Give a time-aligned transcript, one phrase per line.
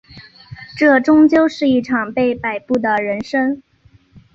[0.75, 3.61] 这终究是一场被摆布的人生